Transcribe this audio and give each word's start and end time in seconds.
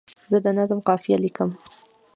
زه 0.31 0.37
د 0.45 0.47
نظم 0.57 0.79
قافیه 0.87 1.17
لیکم. 1.23 1.49